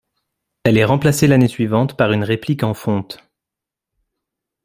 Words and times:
Elle 0.63 0.79
est 0.79 0.83
remplacée 0.83 1.27
l'année 1.27 1.47
suivante 1.47 1.95
par 1.95 2.11
une 2.11 2.23
réplique 2.23 2.63
en 2.63 2.73
fonte. 2.73 3.19